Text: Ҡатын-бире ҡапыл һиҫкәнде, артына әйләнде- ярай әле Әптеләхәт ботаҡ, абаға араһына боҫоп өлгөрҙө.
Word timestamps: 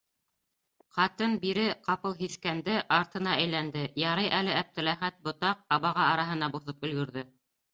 Ҡатын-бире 0.95 1.65
ҡапыл 1.87 2.15
һиҫкәнде, 2.21 2.79
артына 2.97 3.35
әйләнде- 3.43 3.83
ярай 4.05 4.33
әле 4.41 4.57
Әптеләхәт 4.63 5.21
ботаҡ, 5.29 5.63
абаға 5.79 6.09
араһына 6.17 6.51
боҫоп 6.57 6.91
өлгөрҙө. 6.91 7.29